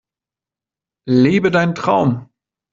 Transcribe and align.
Lebe 1.09 1.51
deinen 1.51 1.75
Traum! 1.75 2.31